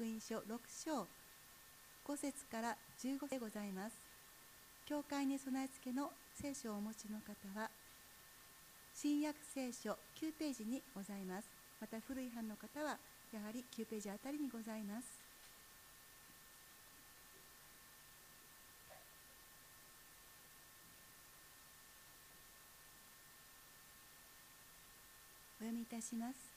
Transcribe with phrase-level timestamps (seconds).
[0.00, 0.42] 福音書6
[0.82, 1.06] 章
[2.08, 3.94] 5節から15節でございます。
[4.86, 6.08] 教会に備え付けの
[6.40, 7.68] 聖書をお持ちの方は
[8.94, 11.48] 新約聖書9ページにございます。
[11.78, 12.96] また古い版の方は
[13.30, 15.20] やはり9ページあたりにございます。
[25.60, 26.49] お読みいたします。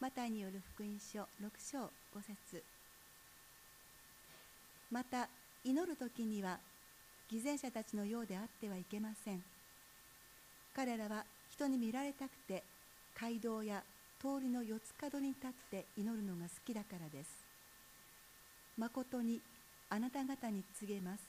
[0.00, 1.26] マタイによる福音書6
[1.58, 1.78] 章
[2.14, 2.62] 5節。
[4.92, 5.28] また
[5.64, 6.60] 祈る時には
[7.28, 9.42] 偽善者たちのようであってはいけません。
[10.72, 12.62] 彼らは人に見られたくて
[13.20, 13.82] 街道や
[14.20, 17.30] 通りの四つ角に立って祈るのが好きだからです。
[18.76, 19.40] まことに
[19.90, 21.24] あなた方に告げます。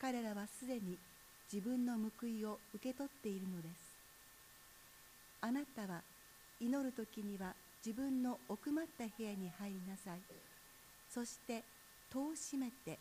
[0.00, 0.96] 彼らはすでに
[1.52, 3.74] 自分の報いを受け取っているのです。
[5.42, 6.00] あなたは
[6.58, 7.52] 祈る時には
[7.86, 10.18] 自分の奥まった部屋に入りなさい。
[11.08, 11.62] そして
[12.12, 12.98] 戸を閉めて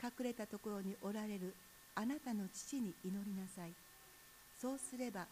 [0.00, 1.52] 隠れたところにおられる
[1.96, 3.72] あなたの父に祈りなさい。
[4.62, 5.26] そうすれば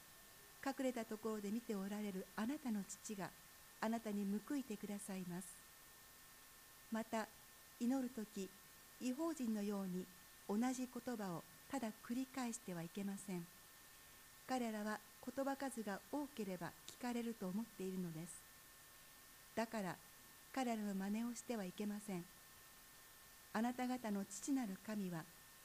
[0.66, 3.30] 隠れたところで見ておられるあなたの父が
[3.80, 5.46] あなたに報いてくださいます。
[6.90, 7.28] また
[7.78, 8.50] 祈る時
[9.00, 10.04] 違法人のように
[10.48, 13.46] 同じ言葉をただ繰り返してはいけません。
[14.48, 18.47] 彼らは言葉数が多ければ聞かれると思っているのです。
[19.58, 19.96] だから
[20.54, 22.22] 彼らの真似をしてはいけません。
[23.52, 25.24] あなた方の父なる神は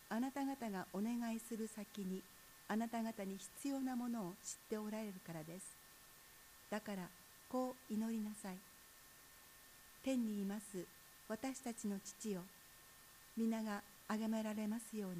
[0.09, 2.19] あなた方がお願いする先に
[2.67, 5.77] あなた方に必要なものを知っておられるからです。
[6.71, 7.03] だから
[7.47, 8.55] こう祈りなさい。
[10.03, 10.83] 天にいます
[11.29, 12.41] 私たちの父よ。
[13.37, 15.11] 皆が崇められますよう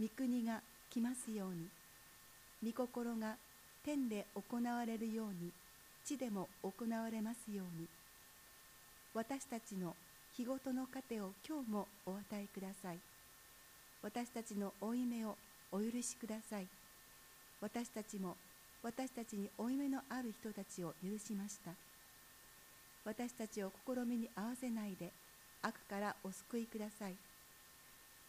[0.00, 0.08] に。
[0.08, 2.72] 御国が来ますように。
[2.72, 3.36] 御心が
[3.84, 5.52] 天で行われるように。
[6.04, 7.86] 地でも行われますように。
[9.14, 9.94] 私たちの
[10.36, 12.98] 日ごとの糧を今日もお与えください。
[14.02, 15.36] 私たちの負い目を
[15.70, 16.66] お許しください。
[17.60, 18.36] 私たちも
[18.82, 21.70] 私たちに負い目のある人たちを許しました。
[23.04, 25.10] 私たちを試みに合わせないで
[25.62, 27.14] 悪からお救いください。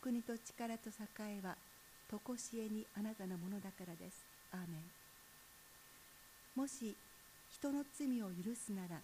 [0.01, 1.55] 国と力と栄えは
[2.11, 4.25] 常しえにあなたのものだからです。
[4.51, 4.69] アーメン。
[6.55, 6.95] もし
[7.63, 8.99] 人の罪を許すなら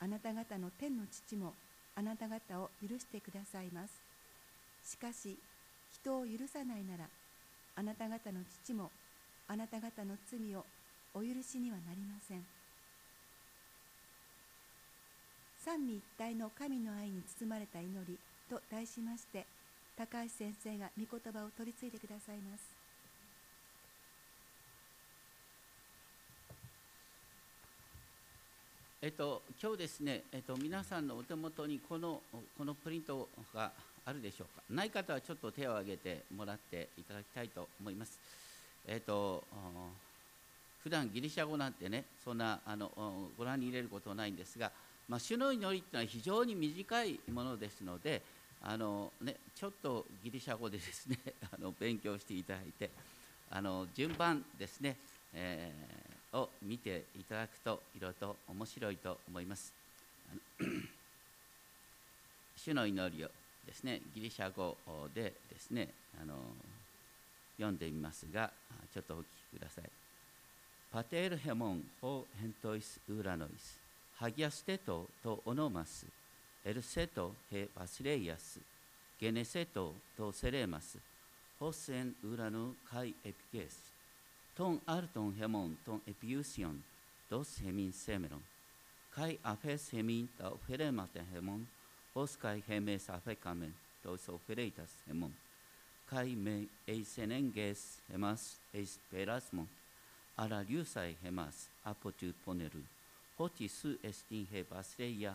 [0.00, 1.52] あなた方の天の父も
[1.94, 3.92] あなた方を許してくださいます。
[4.82, 5.36] しかし
[5.92, 7.04] 人を許さないなら
[7.76, 8.90] あなた方の父も
[9.46, 10.64] あなた方の罪を
[11.12, 12.42] お許しにはなりません。
[15.62, 18.16] 三位一体の神の愛に包まれた祈り
[18.48, 19.44] と題しまして
[19.98, 22.77] 高橋先生が御言葉を取り次いでくださいます。
[29.00, 33.70] えっと、今日ですね、えっと、皆さんのお手元にこのこのプリントが
[34.04, 34.62] あるでしょうか。
[34.70, 38.18] ない方はちょっと手を挙げてもらっていただきたいと思います。
[38.88, 39.44] えっと
[40.82, 42.90] 普段ギリシャ語なんてねそんなあの
[43.38, 44.72] ご覧に入れることはないんですが、
[45.08, 48.20] まあ、主の祈りっていうのは非常に短いものですので
[48.60, 51.18] あの、ね、ちょっとギリシャ語でですね
[51.54, 52.90] あの勉強していただいて
[53.48, 54.96] あの順番ですね、
[55.34, 59.72] えーを見ていただくといろいろと面白いと思います。
[62.56, 63.28] 主の祈りを
[63.66, 64.76] ですねギリシャ語
[65.14, 65.88] でですね
[66.20, 66.34] あの
[67.56, 68.50] 読んでみますが
[68.92, 69.22] ちょっとお聞
[69.52, 69.84] きください。
[70.90, 73.78] パテールヘモンホヘントイスウラノイス
[74.16, 76.06] ハギアステトとオノマス
[76.64, 78.58] エルセトヘバスレイアス
[79.20, 80.98] ゲネセトとセレマス
[81.60, 83.87] ホセンウラノカイエピケース
[84.58, 86.76] ton arton hemon ton epiusion
[87.30, 88.42] dos hemin semeron
[89.14, 91.62] kai aphes hemin ta oferemate hemon
[92.14, 95.32] os kai hemes afekamen dos ofereitas hemon
[96.10, 96.56] kai me
[96.94, 98.42] eisenenges hemas
[98.74, 99.68] eis perasmon
[100.42, 101.56] ara liusai hemas
[101.90, 102.82] apotu poneru
[103.38, 105.32] hoti su estin he basreia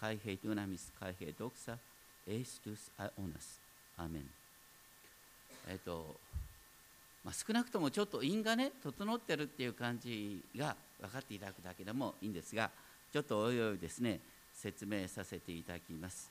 [0.00, 1.74] kai he dunamis kai he doxa
[2.26, 3.48] estus aonas
[4.04, 4.28] amen
[5.66, 6.16] えっと
[7.24, 12.70] まあ、少なくともちょっと因がね整ってるっていう感じが分かっていただくだけでもいいんですが
[13.12, 14.20] ちょっとおいおいですね
[14.52, 16.30] 説明させていただきます。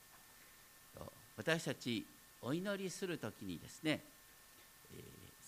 [1.36, 2.06] 私たち
[2.44, 4.02] お祈りする時にですね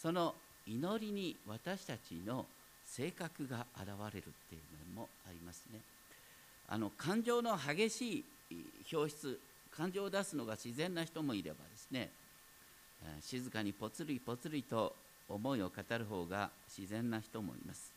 [0.01, 0.33] その
[0.68, 2.45] 祈りに私たちの
[2.86, 5.80] 性格が現れるっていうのもありますね。
[6.68, 8.56] あの感情の激しい
[8.92, 9.39] 表出
[9.75, 12.09] 感情を出すのが自然な人もいればですね
[13.21, 14.95] 静かにぽつりぽつりと
[15.30, 17.92] 思いを語る方が自然な人もいます。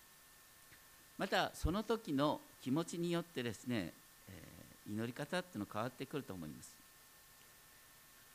[1.18, 3.92] またその時の気持ちによってですね、
[4.28, 4.42] え
[4.90, 6.76] 祈り方っていうの変わってくると思います。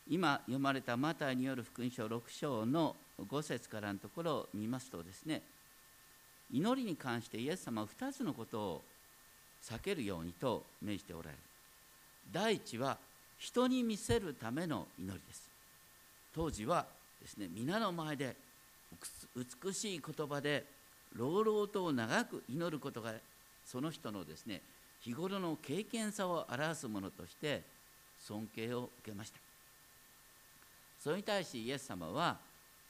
[0.09, 5.41] 今読まれたマタイによる福音書6章の5節からのところを見ますとですね
[6.51, 8.81] 祈りに関してイエス様は2つのことを
[9.63, 11.37] 避けるようにと命じておられる。
[12.31, 12.97] 第一は
[13.37, 15.49] 人に見せるための祈りです。
[16.35, 16.85] 当時は
[17.21, 18.35] ですね皆の前で
[19.35, 20.65] 美しい言葉で
[21.15, 23.13] 朗々と長く祈ることが
[23.65, 24.61] その人のですね
[25.01, 27.61] 日頃の経験さを表すものとして
[28.19, 29.39] 尊敬を受けました。
[30.99, 32.37] それに対しイエス様は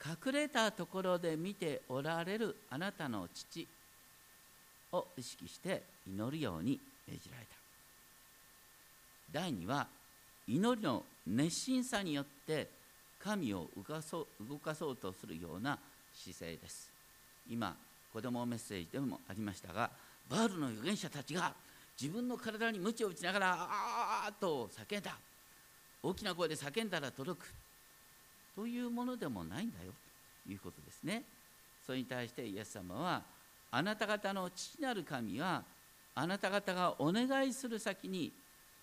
[0.04, 3.66] 隠れたところで見ておられるあなたの父
[4.92, 6.78] を意識して祈るように
[7.08, 7.56] 命じられた。
[9.32, 9.88] 第2は
[10.46, 12.68] 祈りの熱心さによって
[13.18, 15.78] 神を動かそう動かそうとするような
[16.14, 16.90] 姿勢です。
[17.50, 17.74] 今
[18.12, 19.90] 子供メッセージでもありましたが
[20.30, 21.52] バールの預言者たちが
[22.00, 25.16] 自分の体に鞭を打ちながらああと叫んだ。
[26.02, 27.46] 大きな声で叫んだら届く。
[28.54, 29.92] というものでもないんだよ。
[30.46, 31.22] ということですね。
[31.86, 33.22] それに対してイエス様は
[33.70, 35.62] あなた方の父なる神は
[36.14, 38.32] あなた方がお願いする先に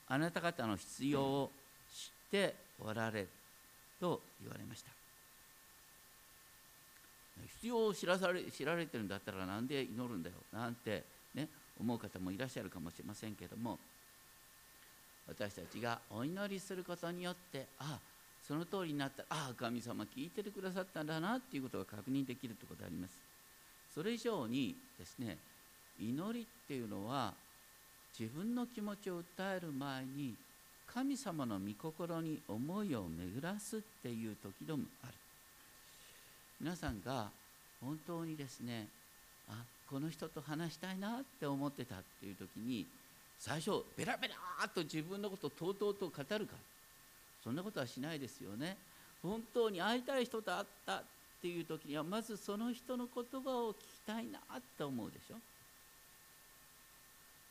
[0.07, 1.51] あなた方の必要を
[1.89, 3.27] 知っておられる
[3.99, 5.00] と言われました。
[7.47, 10.35] 必要を知らされ知られてるんだったらなんで祈るんだよ？
[10.53, 11.03] なんて
[11.35, 11.47] ね
[11.79, 13.77] 思う方もいらっしゃるかもしれませんけども。
[15.27, 17.99] 私たちがお祈りすることによってああ
[18.45, 19.23] その通りになった。
[19.29, 23.13] ああ神様聞いててくださったんだなっていうことが確認できるということがあります。
[23.93, 25.37] それ以上にですね
[25.99, 27.33] 祈りっていうのは
[28.19, 30.33] 自分の気持ちを訴える前に
[30.93, 35.13] 神様の御心に思いを巡らすっていう時でもある。
[36.61, 37.27] 皆さんが
[37.83, 38.85] 本当にですね
[39.49, 39.53] あ
[39.89, 42.85] この人と話したいなって思ってたっていう時に
[43.39, 46.53] 最初ベラベラーっと自分のことをとうとうと語るか
[47.43, 48.77] そんなことはしないですよね。
[49.23, 51.03] 本当に会いたい人と会ったっ
[51.41, 55.35] ていう時にはまずその人の言葉を聞きたいなって思うでしょ。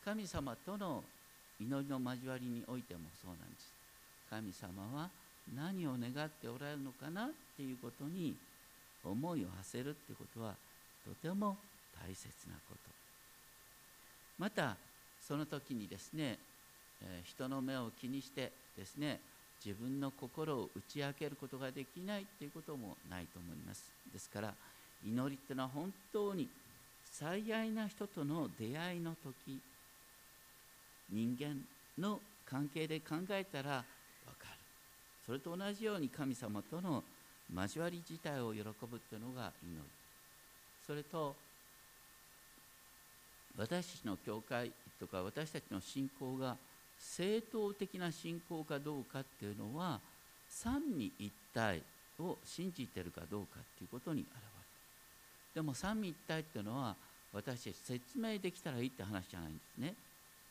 [0.04, 1.02] 神様との
[1.60, 3.72] 祈りの交わりにおいてもそうなんです。
[4.30, 5.10] 神様は
[5.56, 8.36] 何を願っておられるのかなっていうことに
[9.05, 10.55] 思いを馳せるってことは
[11.05, 11.56] とても
[12.06, 12.91] 大切なこと。
[14.38, 14.76] また
[15.20, 16.38] その時にですね、
[17.02, 19.20] え人の目を気にしてですね
[19.64, 23.85] 自分の心を打ち明けることができないっていうこともないと思います。
[24.12, 24.55] ですから
[25.06, 26.49] 祈りっていうのは本当に
[27.12, 29.61] 最愛な人との出会いの時
[31.11, 31.56] 人間
[31.99, 33.85] の関係で考えたら
[34.25, 34.58] 分かる。
[35.26, 37.05] それと同じように神様との
[37.55, 39.82] 交わり自体を喜ぶというのが祈り。
[40.87, 41.35] それと
[43.56, 46.56] 私たちの教会とか私たちの信仰が
[46.99, 50.00] 正統的な信仰かどうかっていうのは
[50.49, 51.82] 三位一体
[52.19, 54.50] を信じてるかどうかっていうことに表れる。
[55.55, 56.94] でも三位一体っていうのは
[57.32, 59.94] 私たち説明できたらいいって話じゃないんですね。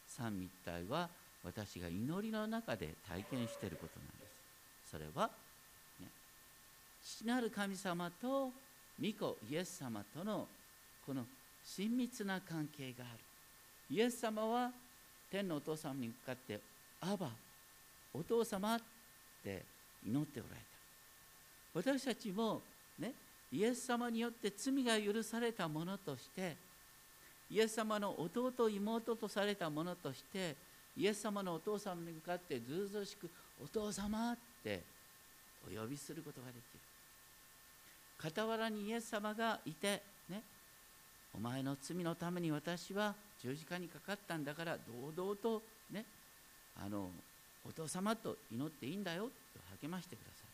[0.08, 1.10] 三位一体は
[1.44, 4.92] 私が祈りの中で体験してることなんです。
[4.92, 5.30] それは、
[7.18, 8.52] 父なる神様と
[9.02, 10.48] 御子イエス様との
[11.06, 11.24] この
[11.66, 13.14] 親密な関係があ
[13.90, 13.96] る。
[13.96, 14.72] イエス様は
[15.32, 16.60] 天のお父様に向かって
[17.02, 17.32] 「アバ
[18.14, 18.82] お父様」っ
[19.44, 19.64] て
[20.06, 20.62] 祈っておられた。
[21.74, 22.62] 私たちも
[23.00, 23.14] ね
[23.52, 26.56] イエス様によって罪が許されたものとして
[27.50, 30.56] イエス様の弟妹とされたものとして
[30.96, 33.28] イエス様のお父様に向かってずうずうしく
[33.64, 34.84] 「お父様」って
[35.68, 36.89] お呼びすることができる。
[38.22, 40.42] 傍らにイエス様がいてね
[41.34, 44.78] お前の罪のために私は十字架にかかったんだから
[45.16, 45.62] 堂々と
[45.92, 46.04] ね
[46.84, 47.10] あの
[47.68, 49.30] お父様と祈っていいんだよと
[49.82, 50.48] 励ましてください。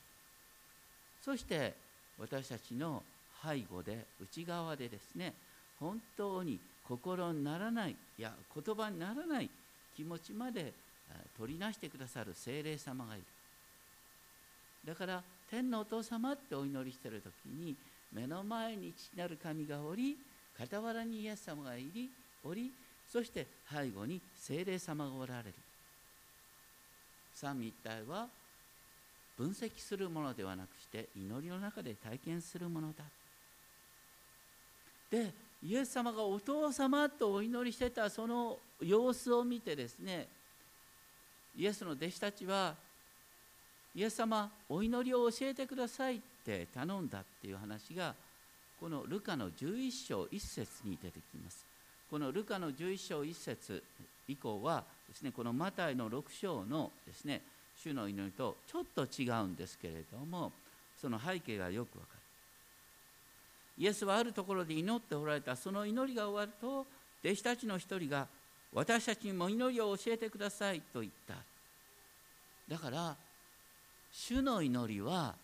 [1.23, 1.73] そして
[2.19, 3.01] 私たちの
[3.43, 5.33] 背後で内側でですね
[5.79, 9.49] 本当に心にならないいや言葉にならない
[9.95, 10.71] 気持ちまで
[11.37, 13.23] 取りなしてくださる精霊様がいる。
[14.85, 17.75] だから天のお父様ってお祈りしてる時に
[18.11, 20.17] 目の前に父なる神がおり
[20.57, 22.09] 傍らにイエス様がいり
[22.43, 22.71] おり
[23.11, 25.53] そして背後に精霊様がおられる。
[27.33, 28.27] 三位一体は
[29.37, 33.03] 分析するものではなくして祈りの中で体験するものだ。
[35.11, 35.31] で
[35.63, 40.27] イエス様がお父様とお祈りしてたその様子を見てですね
[41.57, 42.75] イエスの弟子たちは
[43.95, 48.13] イエス様お祈りを教えてくださいって頼んだっていう話が
[48.79, 51.65] このルカの11章1節に出てきます。
[52.11, 53.81] このルカの11章1節
[54.27, 57.41] 以降はですねこのマタイの6章のですね
[57.81, 60.51] 主の祈りとちょっと違うんですけれども
[61.01, 62.19] その背景がよくわかる。
[63.77, 65.55] イエスはあるところで祈っておられた。
[65.55, 66.85] その祈りが終わると
[67.23, 68.27] 弟子たちの一人が
[68.73, 71.35] 私たちにも祈りを教えてくださいと言った。
[72.67, 73.15] だから
[74.17, 75.35] 主の祈りは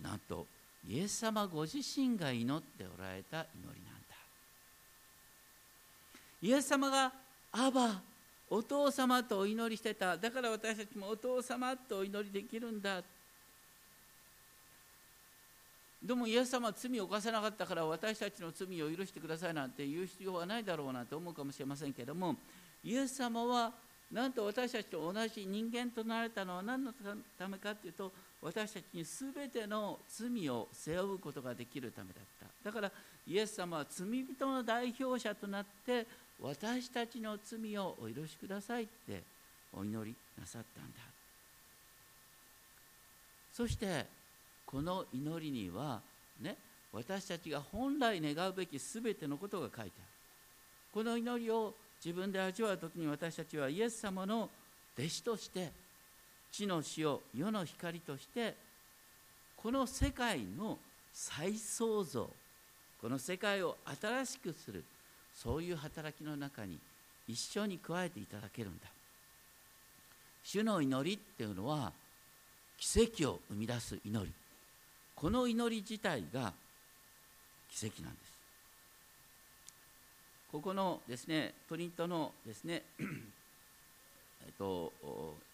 [0.00, 0.46] なんと
[0.88, 4.16] イエス様ご自身が祈っておられた祈りなんだ。
[6.40, 7.12] イエス様が
[7.52, 8.00] 「アバ
[8.48, 10.16] お父様とお祈りしてた。
[10.16, 13.02] だから私たちもお父様とお祈りできるんだ」
[16.02, 22.36] でもイエス様は罪を犯さなかったから私たちの罪を許してくださいなんて言う必要はないだろうなと思うかもしれませんけども
[22.84, 23.72] イエス様は
[24.12, 26.92] なんと私たちと同じ人間となれたのは何の
[27.38, 32.70] ためかというと私たちに全ての罪を背負うことができるためだった。
[32.70, 32.92] だから
[33.26, 36.06] イエス様は罪人の代表者となって
[36.40, 39.22] 私たちの罪をお許しくださいって
[39.72, 40.98] お祈りなさったんだ。
[43.52, 44.06] そして
[44.66, 46.00] この祈りには
[46.40, 46.56] ね
[46.92, 50.06] 私たちが本来願うべき全てのことが書いてある。
[50.92, 54.48] この祈りを自分で味わう時に私たちはイエス様の
[54.98, 55.72] 弟子として
[56.52, 58.54] 地の塩世の光として
[59.56, 60.78] この世界の
[61.12, 62.30] 再創造
[63.00, 64.84] この世界を新しくする
[65.34, 66.78] そういう働きの中に
[67.28, 68.86] 一緒に加えていただけるんだ。
[70.44, 71.92] 主の祈りっていうのは
[72.78, 74.32] 奇跡を生み出す祈り。
[75.14, 76.52] この祈り自体が
[77.70, 78.25] 奇跡なんです。
[80.56, 84.90] ここのですねプリントのですね えっと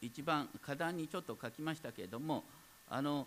[0.00, 2.44] 一番花壇にちょっと書きましたけれども
[2.88, 3.26] あの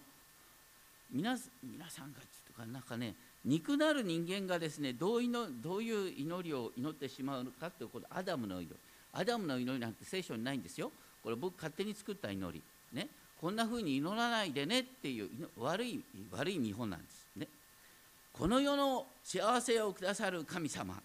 [1.12, 3.14] 皆皆さんがちょっとかなんかね
[3.44, 8.76] 肉なる人間がですねどういのどういう祈りを祈ってしまうのかということアダムの祈り。
[9.12, 10.94] アダムの祈りなんて聖書にないんですよ。
[11.22, 12.64] これ僕勝手に作った祈り。
[12.94, 13.10] ね。
[13.42, 15.30] こんなふうに祈らないでねっていう
[15.60, 16.02] 悪い
[16.32, 17.28] 悪い見本なんです。
[17.36, 17.50] ね。
[18.32, 20.96] この世の幸せをくださる神様。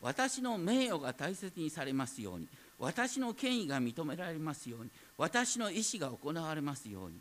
[0.00, 2.46] 私の名誉が大切にされますように
[2.78, 7.16] 私の権威が認められますように私の意思が行われますように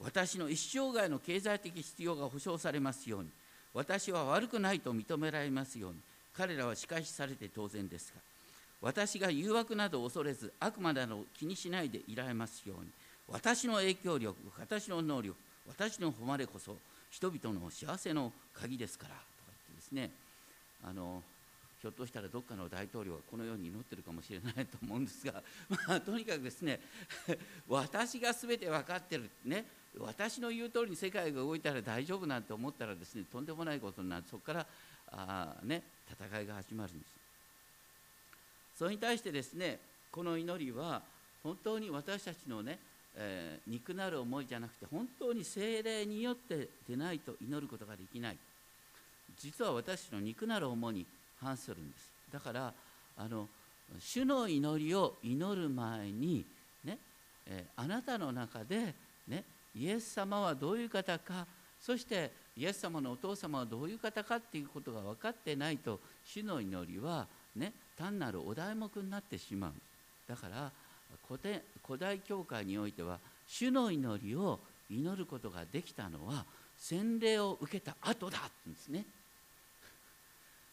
[0.00, 3.28] 私の一生涯の経済的必要が保障されますように
[3.72, 5.98] 私は悪くないと認められますように
[6.36, 8.20] 彼らは仕返しされて当然ですが
[8.82, 12.88] 私が誘惑など恐れず悪魔など気にしないでいられますように
[13.28, 16.76] 私の影響力私の能力私の誉れこそ
[17.10, 20.10] 人々の幸せの鍵ですからとか言ってですね
[20.84, 21.22] あの
[21.86, 25.40] ひょっとしたらどっかの大統領はこのように祈ってるかもしれないと思うんですが、
[25.86, 26.80] まあ、とにかくですね
[27.68, 29.64] 私が全て分かってるね
[29.96, 34.66] 私の言う通りに世界が動いたら大丈夫なんて思ったらですねとんでもないことになってそこから
[35.12, 37.10] あ、ね、戦いが始まるんです。
[38.78, 39.78] それに対してですね
[40.10, 41.04] この祈りは
[41.44, 42.80] 本当に私たちのね
[43.18, 48.36] えー、肉なる思いじゃなくて本当に精霊によってでないと祈ることができない。
[49.38, 51.06] 実は私の肉なる思いに
[51.40, 52.10] 反するんです。
[52.32, 52.72] だから
[53.16, 53.48] あの
[54.00, 56.44] 主の祈りを祈る前に
[56.84, 56.98] ね、
[57.46, 58.94] えー、あなたの中で、
[59.28, 61.46] ね、イエス様はどういう方か
[61.80, 69.72] そしてイエス様のお父様はどういう方かっていうことが分かってないと主の祈りは、ね、単なるお題目になってしまう。
[70.28, 70.72] だから
[71.28, 74.58] 古典古代教会においては主の祈りを
[74.90, 76.44] 祈ることができたのは
[76.78, 79.04] 洗礼を受けた後だってんですね。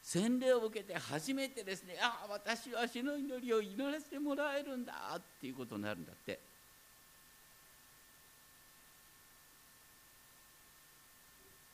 [0.04, 6.40] 洗礼を受けて初めてですねああ私は主の祈りを祈らせてもらえるんだっていうことになるんだって。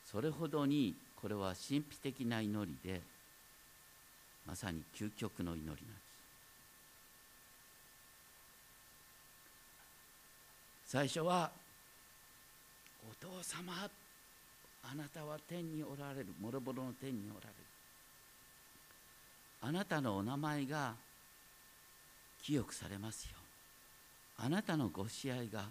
[0.04, 3.00] それほどにこれは神秘的な祈りで
[4.44, 5.88] まさに究極の祈りなんです。
[10.86, 11.52] 最初は
[13.08, 13.88] 「お父様
[14.82, 16.26] あなたは天におられる。
[16.40, 17.54] もろもろの天におられる」
[19.62, 20.94] あなたのお名前が
[22.42, 23.32] 清くされますよ。
[24.38, 25.64] うにあなたのご支配が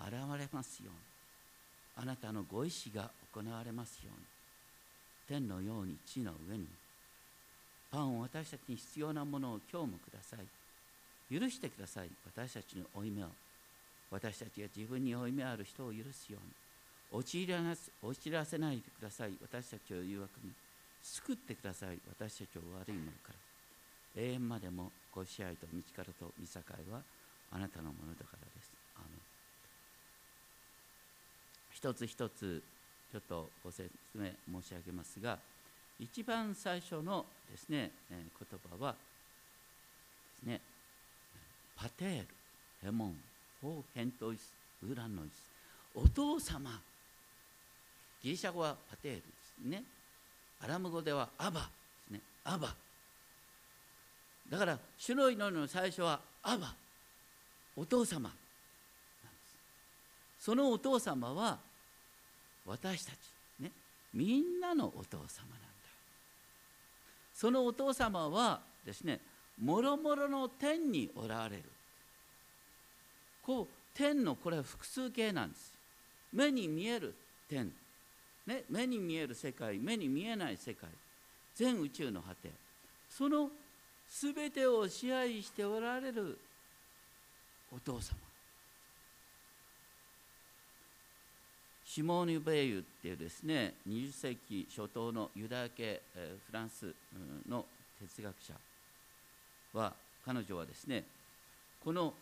[0.00, 0.86] 現れますよ。
[0.86, 4.24] うにあなたのご意志が行われますように。
[5.28, 6.66] 天のように地の上に。
[7.90, 11.38] パンを私たちに必要なものを今日もください。
[11.38, 12.10] 許してください。
[12.26, 13.28] 私たちの負い目を。
[14.10, 17.20] 私たちが自分に負い目ある人を許すように。
[17.20, 17.60] 陥ら
[18.02, 19.32] 陥らせないでください。
[19.40, 20.52] 私たちを誘惑に。
[21.14, 21.98] 救ってください。
[22.08, 24.22] 私たちを悪いものから。
[24.22, 26.60] 永遠までもご支配と道からと見境
[26.90, 27.00] は
[27.52, 28.72] あなたのものだからです。
[28.96, 29.06] あの
[31.72, 32.62] 一つ一つ
[33.12, 35.38] ちょっとご説明申し上げますが
[36.00, 38.98] 一番最初のですね、え言葉はで
[40.40, 40.60] すね
[41.76, 42.26] パテール
[42.82, 43.16] ヘモン
[43.62, 45.42] ホーヘントイスウランノイス。
[45.94, 46.70] お父様。
[48.22, 49.22] ギリシャ語はパテールで
[49.62, 49.82] すね。
[50.60, 51.66] アラム語ではアバで
[52.08, 52.20] すね。
[52.44, 52.74] アバ。
[54.48, 56.74] だから主の祈りの最初はアバ。
[57.76, 58.30] お父様
[60.38, 61.58] そのお父様は
[62.64, 63.16] 私たち
[63.58, 63.70] ね。
[64.14, 65.26] みんなのお父様なんだ。
[67.34, 69.20] そのお父様はですね
[69.60, 71.64] もろもろの天におられる。
[73.42, 75.72] こう天のこれは複数形なんです。
[76.32, 77.14] 目に見える
[77.48, 77.72] 天、
[78.46, 80.88] ね、目に見える世界目に見えない世界
[81.54, 82.50] 全宇宙の果て
[83.08, 83.50] その
[84.08, 86.38] 全てを支配しておられる
[87.74, 88.16] お父様。
[91.84, 96.94] シモーヌ・ベイユっていうですね20世紀初頭のユダヤ系えーフランス
[97.48, 97.64] の
[98.00, 98.54] 哲学者
[99.72, 101.04] は彼女はですね
[101.82, 102.12] この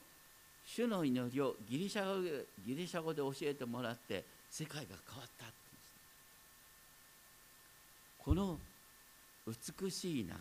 [0.67, 5.64] 主の祈りをギリシャ語でギリシャ語で教えてもらって世界が変わった。
[8.25, 8.59] この
[9.47, 10.35] 美しい流れ。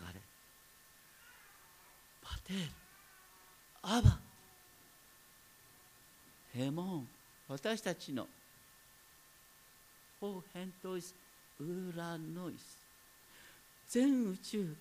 [2.22, 2.70] パテール。
[3.82, 4.18] アバ
[6.54, 7.08] ヘモン。
[7.48, 8.26] 私たちの。
[10.18, 11.14] ホーヘントイス
[11.60, 12.78] ウーラノイス
[13.88, 14.74] 全宇宙。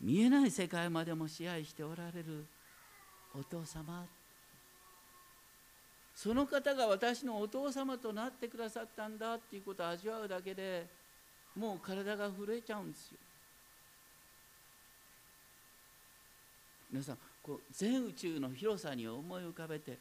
[0.00, 2.44] 見えない世界までも支配しておられる。
[3.34, 4.06] お父様。
[6.14, 10.86] その方が私のお父様となってくださったんだっていうことを味わうだけで
[11.56, 13.18] もう体が震えちゃうんですよ。
[16.90, 19.98] 皆さんこう全宇宙の広さに思い浮かべて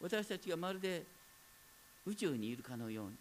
[0.00, 1.02] 私たちがまるで
[2.06, 3.12] 宇宙にいるかのように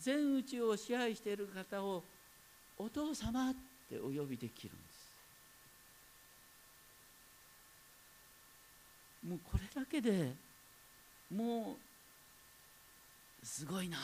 [0.00, 2.02] 全宇宙を支配している方を
[2.78, 3.54] お父様っ
[3.88, 5.04] てお呼びできるんです。
[9.28, 10.32] もうこれだけで
[11.34, 11.76] も
[13.42, 13.96] うすごいな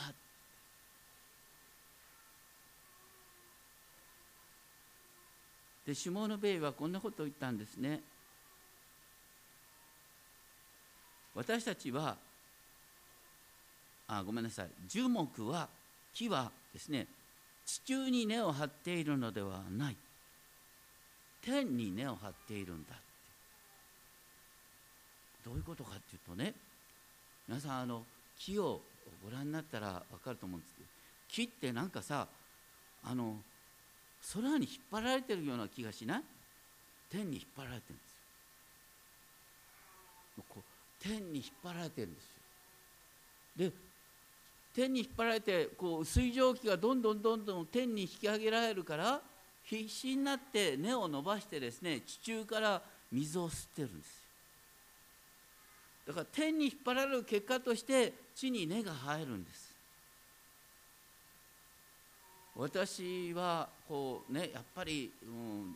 [5.90, 8.00] でシモーノ・ベイはこんなことを言ったんですね。
[11.35, 12.16] 私たちは
[14.07, 14.68] あごめんなさい。
[14.87, 15.68] 樹木は
[16.14, 17.09] 木はですね
[17.66, 19.96] 地中に根を張っているのではない。
[21.42, 23.03] 天に根を張っているんだって。
[25.44, 26.55] どういうことかっていうとね
[27.48, 28.05] 皆さんあの
[28.38, 28.81] 木を
[29.24, 30.88] ご覧になったら分かると思うんですけど
[31.29, 32.29] 木ってなんかさ
[33.03, 33.35] あの
[34.35, 36.22] 空に引っ張られてるような気がしない？
[37.11, 38.11] 天に引っ張られてるんです
[40.38, 40.44] よ。
[40.48, 40.62] こう
[41.02, 42.30] 天に引っ張られてるんですよ。
[43.56, 43.72] で
[44.74, 49.20] 天に引っ張られてこう水蒸気がどんどんどんどん天に引き上げられるから
[49.64, 52.80] 必死になって根を伸ばしてですね地中から
[53.11, 54.09] 水を吸ってるんです
[56.06, 56.14] よ。
[56.14, 59.69] だから天に引っ張られる結果として地に根が生えるんです。
[62.61, 65.75] 私はこうねやっぱり、うん、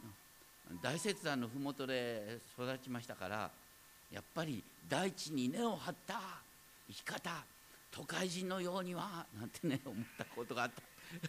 [0.82, 3.50] 大雪山の麓で育ちましたから
[4.12, 6.20] やっぱり大地に根を張った
[6.86, 7.30] 生き方
[7.90, 10.70] 都会人のようにはなんてね思ったことがあっ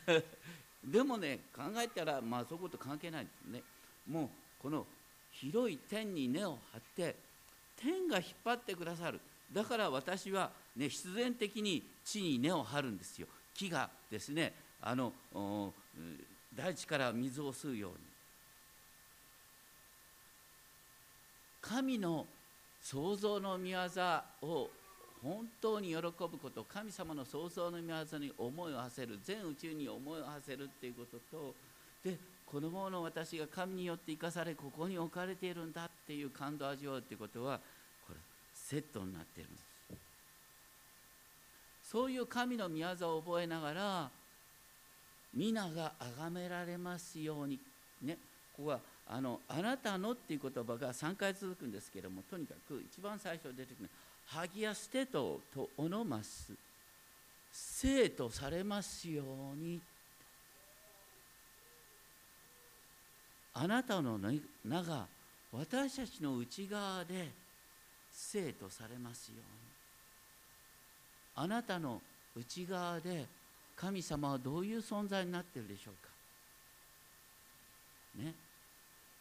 [0.06, 0.14] た。
[0.84, 3.64] でもね考えたらまあそういうこと関係ないですね。
[4.10, 4.30] もう
[4.62, 4.86] この
[5.32, 7.16] 広い天に根を張って
[7.78, 9.22] 天が引っ張ってくださる。
[9.54, 13.28] だから私は、ね、必然的に地に根を張るんですよ。
[13.54, 15.14] 木がですねあの
[16.56, 17.98] 大地から水を吸うように。
[21.62, 22.28] 神の
[22.82, 23.78] 創造の御業
[24.44, 24.70] を
[25.24, 31.56] 本当に喜ぶこと神様の創造の御業に思いを馳せる全宇宙に思いを馳せるっていうことと
[32.04, 37.60] でこのもの私が神によって生かされここに置かれているんだっていう感動を味わうっていうことは
[38.08, 38.20] これ
[38.54, 39.66] セットになってるんです。
[41.92, 44.12] そういう神の御業を覚えながら
[45.36, 47.60] 皆が崇められますように。
[48.02, 48.18] ね。
[48.56, 53.90] ここはあのあなたのっていう言葉が3回続くんですけれどもとにかく一番最初出てくる
[54.28, 56.52] ハギアステトとオノマス
[57.52, 59.80] 生とされますように。
[63.58, 65.08] あなたの名が
[65.54, 67.30] 私たちの内側で
[68.12, 69.44] 生とされますように。
[71.36, 72.02] あなたの
[72.36, 73.26] 内側で
[73.76, 75.94] 神様はどういう存在になってるでしょう
[78.18, 78.24] か？
[78.24, 78.34] ね？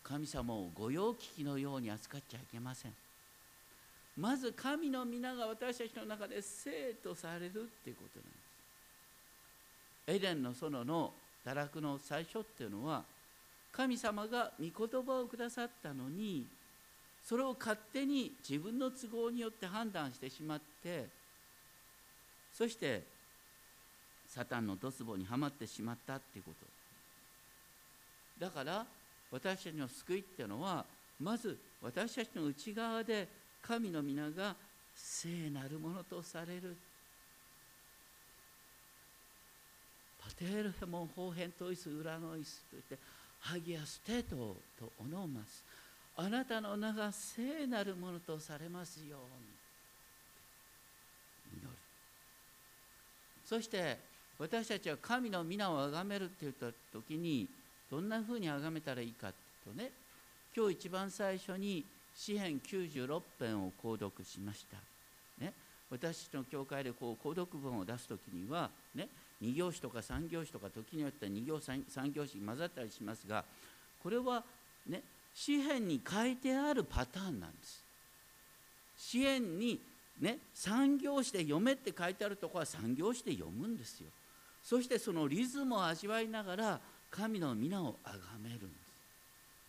[0.02, 2.92] 神様を御用聞きのように扱っちゃいけません。
[4.16, 7.50] まず神の皆が私たちの中で生とされるっ
[7.82, 8.44] ていうことなんです。
[10.06, 11.12] エデンの園の
[11.44, 13.02] 堕落の最初っていうのは
[13.72, 16.46] 神様が御言葉をくださったのに
[17.26, 21.06] それを勝手に自分の都合によって判断してしまって
[22.52, 23.02] そして
[24.34, 26.50] サタンのドツボにはまってしまったっていうこ
[28.40, 28.44] と。
[28.44, 28.84] だから
[29.30, 30.84] 私たちの救いっていうのは
[31.20, 33.28] まず私たちの内側で
[33.62, 34.56] 神の皆が
[34.96, 36.76] 聖なるものとされる。
[40.18, 42.98] パテールヘモン方変トイス裏のイスといって
[43.38, 45.62] ハギアステートとおのます。
[46.16, 49.18] あなたの名が聖なるものとされますよ
[51.52, 51.60] うに。
[51.60, 51.68] 祈る。
[53.44, 57.48] そして私たちは神の皆を崇めるって言った時に
[57.90, 59.32] どんなふうに崇めたらいいか
[59.64, 59.90] とね
[60.56, 61.84] 今日一番最初に
[62.16, 64.76] 詩編96編を購読しました。
[65.44, 65.52] ね、
[65.90, 69.08] 私の教会でこう購読文を出す時には、ね、
[69.42, 73.44] 2行詞とか3行詞とか時によっては2行3行詞混ざったりしますが
[74.02, 74.44] これは
[74.88, 75.02] ね
[75.34, 77.82] 詩篇に書いてあるパターンなんです
[78.96, 79.80] 詩篇に
[80.20, 84.06] ね3行詞で読めって書いてあるとこは3行詞で読むんですよ
[84.64, 88.70] そしてそのリズムを味わいながら神の皆をあがめるんです。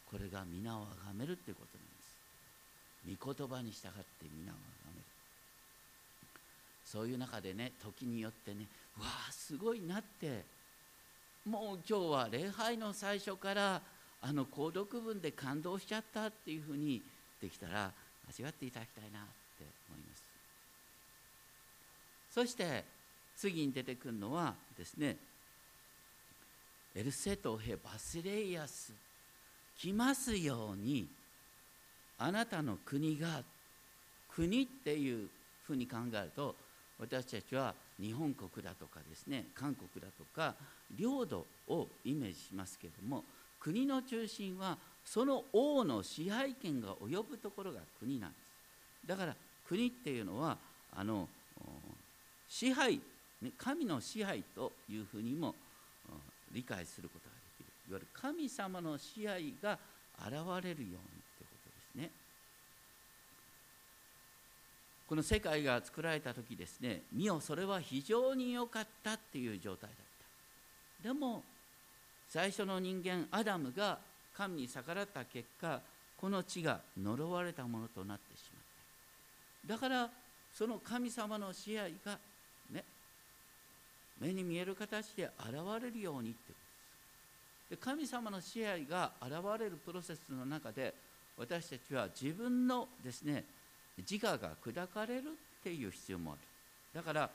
[0.10, 3.26] これが皆をあがめるっていうことなんです。
[3.26, 4.00] 御言葉に従って
[4.36, 5.04] 皆をあがめる。
[6.86, 8.66] そういう中でね時によってね
[8.98, 10.56] わあすごいなって。
[11.46, 13.80] もう今日は礼拝の最初から
[14.22, 17.04] あの購読文で感動しちゃったっていうふうに
[17.40, 17.92] できたら
[18.28, 19.22] 味わっていただきたいなっ
[19.60, 20.24] て思います。
[22.34, 22.95] そして
[23.38, 25.18] 次に出てくるのはですね
[26.96, 28.94] エルセトヘバスレイアス
[29.78, 31.06] 来ますように
[32.18, 33.42] あなたの国が
[34.34, 35.28] 国っていう
[35.68, 36.56] ふうに考えると
[37.00, 40.56] 私たちは日本国だとかですね韓国だとか
[40.98, 43.24] 領土をイメージしますけれども
[43.60, 48.36] 国の中心はその王の支配権が及ぶところが国なんで
[49.04, 49.08] す。
[49.08, 49.36] だから
[49.68, 50.58] 国っていうのは
[50.96, 51.28] あの
[52.48, 53.00] 支配
[53.58, 55.56] 神の支配というふうにも
[56.52, 57.74] 理解することができる。
[57.90, 59.78] いわゆる神様の支配が
[60.18, 62.12] 現れるようにということですね。
[65.08, 70.00] この世界が作られた時ですね見よそれは非常に良かったっていう状態だっ
[71.04, 71.10] た。
[71.10, 71.44] でも
[72.28, 74.00] 最初の人間アダムが
[74.36, 75.80] 神に逆らった結果
[76.18, 78.64] この地が呪われたものとなってしまっ
[79.68, 79.74] た。
[79.76, 80.10] だから
[80.54, 82.18] その神様の支配が
[84.20, 86.54] 目に見える形で現れるようにって。
[87.70, 90.94] で神様の支配が現れるプロセスの中で
[91.38, 93.44] 私たちは自分のですね
[93.98, 95.22] 自我が砕かれる
[95.60, 96.40] っていう必要もある。
[96.94, 97.30] だから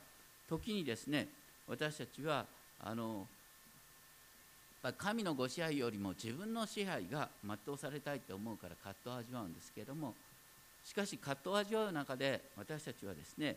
[0.48, 1.28] 時にですね
[1.68, 2.46] 私たちは
[2.82, 3.26] あの
[4.96, 10.14] 神のご支配よりも自分の支配が全うされたいと思うから葛藤を味わうんですけれども
[10.84, 13.56] しかし葛藤を味わう中で私たちはですね、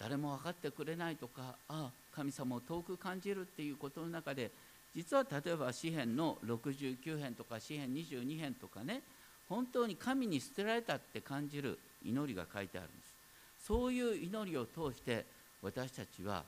[0.00, 4.50] 誰も分かってくれないとかああ神様を遠く感じるっていうことの中で
[4.96, 9.02] 実は例えば詩篇の69編とか詩篇22編とかね
[9.48, 13.10] 本当に神に捨てられたって感じる祈りが書いてあるんです。
[13.66, 15.26] そういう祈りを通して
[15.62, 16.44] 私たちは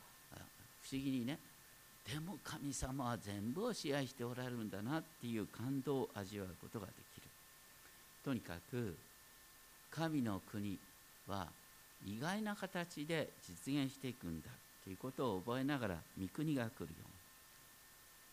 [0.82, 1.38] 不思議にね
[2.10, 7.26] でも神様は全部を支配しておられるんだなっていう感動を味わうことができる。
[8.24, 8.96] とにかく
[9.90, 10.78] 神の国
[11.28, 11.48] は
[12.06, 14.48] 意外な形で実現していくんだ
[14.84, 17.04] ということを覚えながら御国が来るように。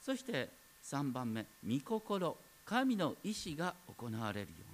[0.03, 0.49] そして
[0.83, 4.69] 3番目御心神の意志が行われるように。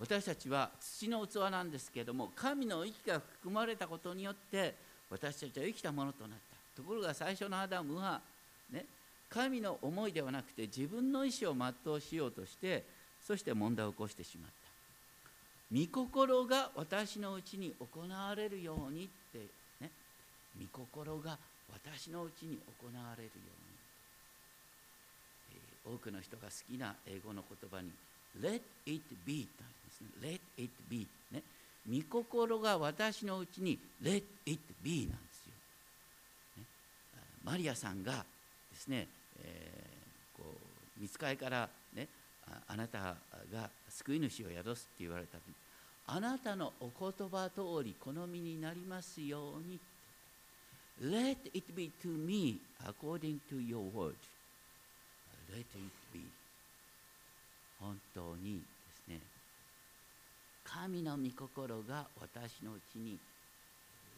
[0.00, 4.74] 私たちは土の器なんですけれども神の息が含まれたことによって
[5.08, 6.82] 私たちは生きたものとなった。
[6.82, 8.20] ところが最初のアダムは
[8.72, 8.84] ね
[9.28, 12.84] 神の思いではなくて自分の意思を全うしようとして
[13.26, 14.61] そして問題を起こしてしまった。
[15.72, 19.38] 御心が私のうちに行われるようにって
[19.80, 19.90] ね。
[20.60, 21.38] 御心が
[21.72, 23.36] 私のうちに行われるよう
[25.50, 25.56] に。
[25.56, 25.60] え
[25.94, 27.90] 多くの人が好きな英語の言葉に
[28.38, 30.40] Let it be とありますね。
[30.56, 31.42] Let it be ね。
[31.88, 35.52] 御心が私のうちに Let it be なんですよ、
[36.58, 36.64] ね、
[37.44, 38.24] マリアさんが
[38.70, 39.08] ですね、
[39.42, 40.44] えー、こ
[40.98, 42.06] う見つかりからね
[42.68, 43.16] あなた
[43.52, 45.42] が救い主を宿すって言われた時
[46.06, 49.78] あなたのお言葉通り好みになりますように。
[51.00, 54.14] Let it be to me according to your word.
[55.50, 55.66] Let it
[56.12, 56.20] be.
[57.80, 58.62] 本当にで
[58.94, 59.20] すね。
[60.64, 63.12] 神の御心が私のうちに。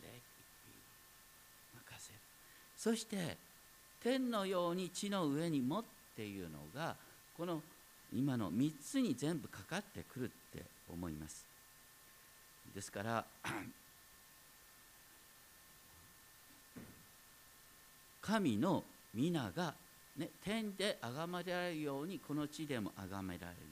[0.03, 0.23] Let it
[0.66, 0.73] be.
[1.75, 2.18] 任せる。
[2.77, 3.37] そして
[4.03, 5.85] 天のように地の上にもっ
[6.16, 6.97] ていうのが
[7.37, 7.62] この
[8.12, 11.53] 今の3つに全部かかってくるって思います。
[12.72, 13.27] ですから
[18.22, 19.74] 神の皆が、
[20.16, 23.64] ね、天で崇められるようにこの地でも崇められるよ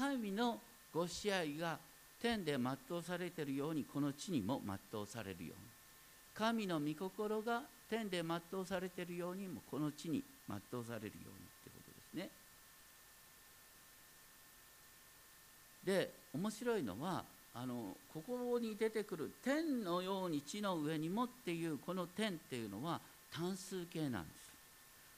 [0.00, 0.60] うに神の
[0.92, 1.78] ご支配が
[2.20, 5.66] 天で全うされているようにこの地にも全うされるように
[6.34, 11.22] 神の御心が天で全うされているようにもこの地に全うされるようにっ
[11.64, 12.30] てことですね。
[15.84, 17.24] で面白いのは
[17.58, 23.00] あのここに出てくる「天のように地の上にも」っていうこの「天」っていうのは
[23.32, 24.46] 単数形なんです。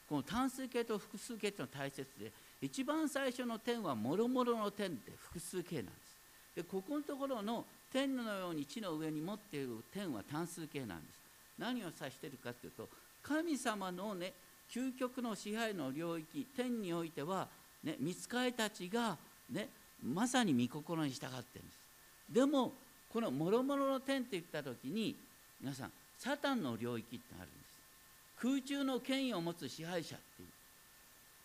[0.09, 6.17] この単数形と複数形っていうのは大切で一番最初の点はもろもろの点で複数形なんです。
[6.55, 11.19] でここのところの天のように地の上に持っている点は単数形なんです。
[11.59, 12.89] 何を指してるかというと
[13.21, 14.33] 神様のね
[14.71, 17.49] 究極の支配の領域天においては
[17.83, 19.19] ね見つかりたちが
[19.51, 19.69] ね
[20.05, 21.88] まさに御心に従ってるんです。
[22.33, 22.73] でも
[23.13, 25.17] このもろもろの天って言った時に
[25.61, 27.69] 皆さんサタンの領域ってあるんです。
[28.41, 30.47] 空中の権威を持つ支配者ってい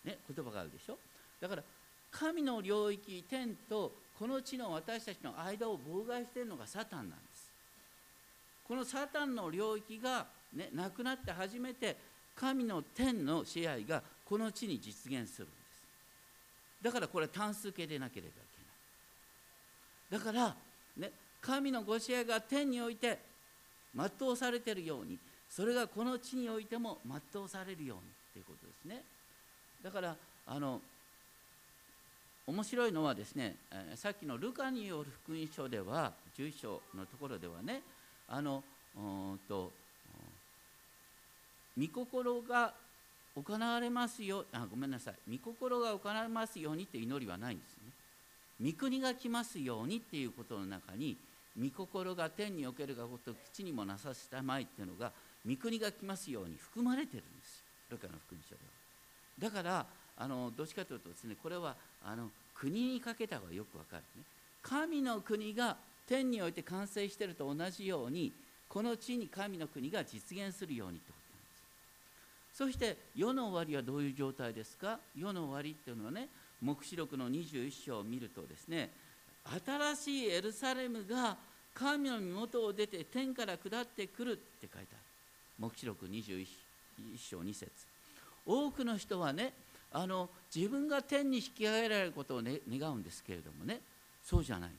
[0.05, 0.97] う、ね、言葉があるでしょ？
[1.41, 1.63] だから
[2.11, 7.49] 神の領域天とこの地の私たちの間を妨害しているのがサタンなんです。
[8.67, 11.97] このサタンの領域が、ね、なくなって初めて
[12.35, 16.83] 神の天の支配がこの地に実現するんです。
[16.83, 18.31] だからこれは単数形でなければい
[20.09, 20.23] けない。
[20.23, 20.55] だから
[20.97, 23.19] ね神のご支配が天において
[23.95, 25.17] 全うされているように
[25.49, 28.03] それがこの地においても全うされるように
[28.33, 29.03] ということですね。
[29.83, 30.15] だから
[30.47, 30.81] あの
[32.47, 37.81] 面白いのはですね、えさっきのルカによる福音書では11章のところではね
[38.27, 38.63] あの
[39.47, 39.71] と
[41.77, 42.73] 御心が
[43.35, 45.37] 行われますよあごめんなさい。
[45.37, 47.92] 御心が行われますようにって祈りはないんですね。
[48.63, 51.17] 御国が来ますようにっていうことの中に
[51.59, 55.11] 御心が天におけるがごと基地にもなさせたまいっていうのが
[55.47, 57.63] 御国が来ますように含まれてるんです。
[57.91, 58.61] ルカの福音書で
[59.49, 59.51] は。
[59.51, 59.85] だから
[60.17, 64.23] あのどっちかというとですねこれはあの国にかけた方がよくわかるね。
[64.61, 65.75] 神の国が
[66.07, 68.31] 天において完成してると同じように
[68.69, 71.13] この地に神の国が実現するようにってこ
[72.55, 72.71] となんです。
[72.71, 74.99] そして世の終わりはどういう状態ですか？
[75.17, 76.29] 世の終わりっていうのはね
[76.63, 78.89] 黙示録の21章を見るとですね
[79.65, 81.35] 新しいエルサレムが
[81.73, 84.87] 神の身元を出て天から下ってくるって書いてある。
[85.59, 86.45] 黙示録21
[87.17, 87.69] 章2節。
[88.45, 89.53] 多くの人はね
[89.91, 93.79] あの自分が天に引き上げられることを、ね、願うんですけれどもね
[94.23, 94.69] そうじゃない。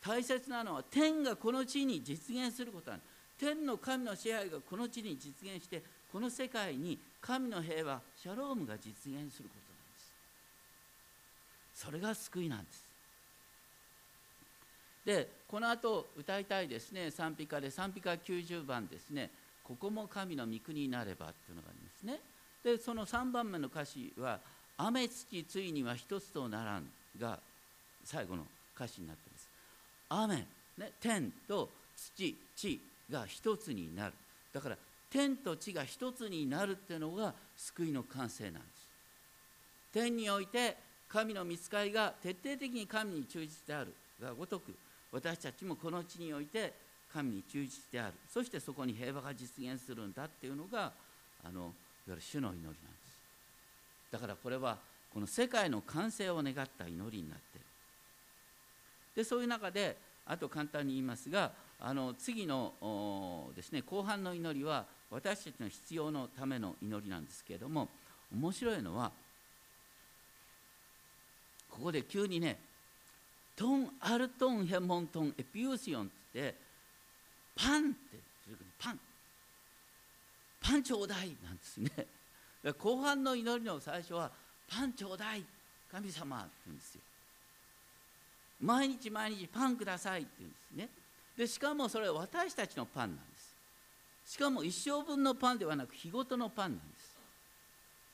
[0.00, 3.00] 大切なのは天がこの地に実現することなん
[3.38, 9.63] 天の神の支配がこの地に実現してこの世界に神の平和シャロームが実現すること。
[11.74, 12.84] それが救いなんです。
[15.04, 17.10] でこの後歌いたいですね。
[17.10, 19.30] 賛美歌で賛美歌90番ですね。
[19.62, 22.20] ここも神の御国になればっていうのがありますね。
[22.62, 24.40] でその3番目の歌詞は
[24.78, 27.38] 「雨土ついには一つとならん」が
[28.04, 29.48] 最後の歌詞になってます。
[30.08, 30.46] 雨、
[30.78, 31.70] ね、天と
[32.16, 34.14] 土地が一つになる。
[34.52, 34.78] だから
[35.10, 38.88] 天と地が一つになるっていうのが救いの完成なんです。
[39.92, 40.76] 天において
[41.08, 44.74] 神の見つかりが徹底的に神に忠実であるがごとく
[45.12, 46.72] 私たちもこの地において
[47.12, 48.14] 神に忠実である。
[48.28, 50.92] そしてそこに平和が実現するんだっていうのが
[51.44, 51.70] あのいわ
[52.08, 52.84] ゆる主の祈りなんです。
[54.10, 54.76] だからこれは
[55.12, 57.64] この世界の完成を願った祈りになってる。
[59.14, 67.88] でそういう中であと簡単に言いますがあの次のですね後半の祈りは私たちの必要のための祈りなんですけれども
[68.32, 69.12] 面白いのは
[71.74, 72.58] ここで急にね
[73.56, 76.54] トンアルトンヘモントンエピューシオンってって
[77.54, 77.94] パンって
[78.78, 78.98] パン。
[80.60, 81.90] パンちょうだいなんですね。
[82.78, 84.30] 後半の祈りの最初は
[84.68, 85.44] パンちょうだい
[85.92, 87.00] 神様って言うんですよ。
[88.60, 90.88] 毎日毎日パンくださいって言うんですね。
[91.36, 93.54] でしかもそれは私たちのパンなんです。
[94.32, 96.93] しかも一生分のパンではなく日ごとのパンなんです。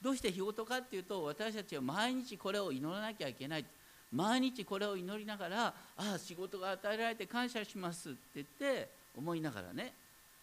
[0.03, 3.65] どうして日ごとかっていうと私たちは毎日これを祈らなきゃいけない。
[4.13, 9.93] 毎日これを祈りながらああ仕事が与えられて感謝しますって言って思いながらね。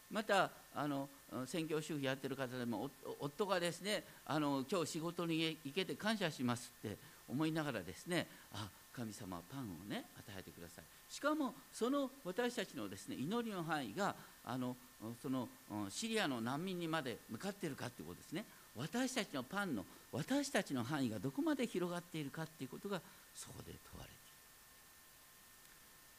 [0.10, 1.10] またあの
[1.46, 2.90] 宣教主婦やってる方でも
[3.20, 6.96] 夫がですねあの今日仕事に行けて感謝しますって
[7.28, 10.86] 思いながらですねあ神様はパンをね与えてください。
[11.14, 14.16] しかもその私たちのですね祈りの範囲が
[14.46, 14.78] あの
[15.22, 15.50] その
[15.90, 18.46] シリアの難民にまで向かっているかということですね。
[18.78, 23.02] 私たちのパンの私たちの範囲がどこまで広がっているかということが
[23.36, 24.18] そこで問われている。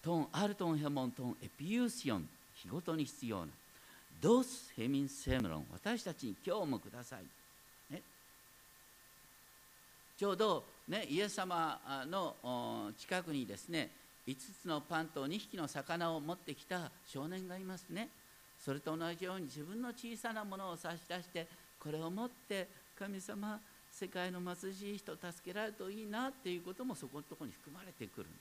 [0.03, 3.53] トンアルトンヘモントンエピユーシオン日ごとに必要な
[4.21, 8.03] ドスヘミンセムロン私たちに今日もください、ね、
[10.17, 11.79] ちょうど、ね、イエス様
[12.11, 13.91] の近くにですね
[14.27, 18.09] 5つのパンと2匹の魚を持ってきた少年がいますね。
[18.63, 21.47] それと同じように自分の小さなものを差し出して
[21.79, 23.61] これを持って神様
[23.91, 28.39] 世界の貧しい人助けられるといいなっていうこともそこのところに含まれてくるんで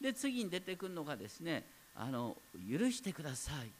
[0.00, 0.02] す。
[0.02, 2.36] で次に出てくるのがですねあの
[2.70, 3.70] 許してください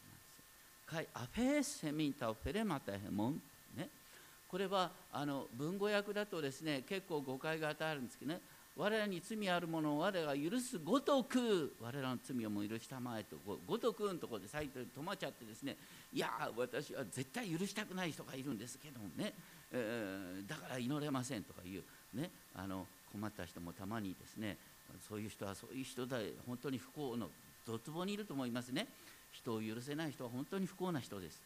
[0.86, 3.40] カイアフェーセミンタオフェレマタヘモン。
[3.76, 3.88] ね。
[4.48, 8.40] これはあの文語訳だとですね結構誤解が与えるんですけどね。
[8.76, 15.76] 我らに罪あるものを我らが許すごとく我らの罪をも許したまえとごとくのところでサイトで止まっちゃってですね
[16.12, 19.34] いや私は絶対許したくない人がいるんですけどもね、
[19.72, 21.82] えー、だから祈れませんとかいう。
[22.14, 22.30] ね。
[22.54, 24.56] あの困った人もたまにですね
[25.08, 27.28] そういう人はそういう人で本当に不幸の
[27.66, 28.86] ドツボにいると思いますね。
[29.32, 31.40] 人を許せない人は本当に不幸な人です。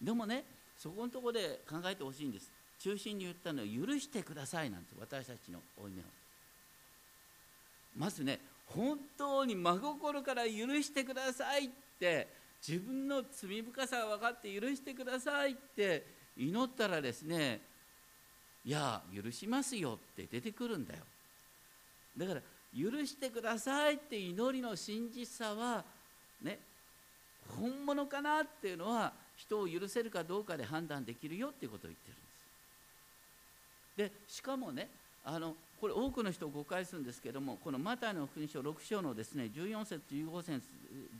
[0.00, 0.44] でもね
[0.78, 2.50] そこのところで考えてほしいんです。
[2.82, 6.04] 中心に言ったのは許してくださいなんです私たちの負い目を。
[7.96, 10.50] まずね本当に真心から許
[10.82, 11.68] してくださいっ
[12.00, 12.26] て
[12.66, 16.04] 自分の罪深さが分かって許してくださいって
[16.36, 17.60] 祈ったらですね
[18.64, 21.00] いや許しますよって出てくるんだよ。
[22.16, 22.40] だから
[22.76, 25.84] 許してくださいって祈りの真実さは
[26.42, 26.58] ね
[27.56, 32.16] 本物かなっていうのは人を許せるかどうかで判断できるよっていうことを言ってる
[33.96, 34.88] でしかもね
[35.24, 40.62] あのこれ多くの人を誤解するんですけどもこのマタイの福音書6章のですね14節15節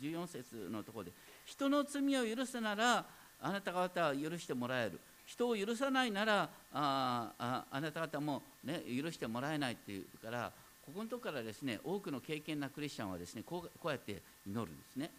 [0.00, 1.12] 14節のところで
[1.44, 3.04] 人の罪を許すなら
[3.40, 5.00] あなた方は許してもらえる。
[5.24, 10.52] 人を許さないならああなた方も、ね、許してもらえないっていうから
[10.84, 15.10] ここのところからですね多くの経験なクリスチャンはですねこうこうやって祈るんですね。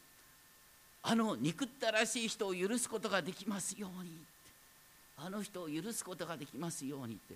[1.06, 4.12] あの憎ったらしい人を許すことができますように。
[5.18, 7.36] あの人を許すことができますようにって。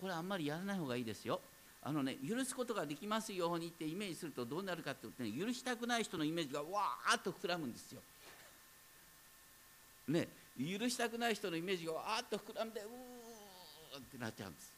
[0.00, 1.40] これあんまりやらない方がいいですよ。
[1.82, 8.00] あのね許すことができますようにってイメージするとどうなるかって言ってね許したくない人のイメージがわーっと膨らむんですよ。
[10.08, 14.72] ね許したくない人のイメージがわーっと膨らんでうーってなっちゃうんです。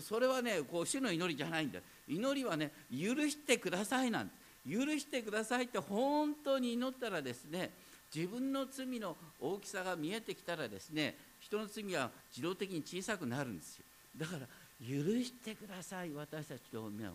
[0.08, 1.80] それはねこう主の祈りじゃないんだ。
[2.08, 4.42] 祈りはね許してくださいなんて。
[4.64, 7.70] 許してくださいって本当に祈ったらですね
[8.14, 13.84] 自分の罪の大きさが見えてきたらですね人の罪は自動的に小さくなるんですよ。
[14.16, 14.46] だから
[14.86, 17.12] 許してください私たちの目を。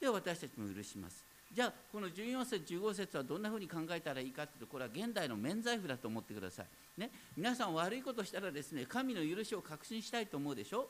[0.00, 1.24] で私たちも許します。
[1.52, 10.86] じゃあこの14節15節はどんなふうに考えたらいいかというとこれは現代の免罪符だと思ってください、ね、皆さん悪いことしたらですね神の許しを確信したいと思うでしょ？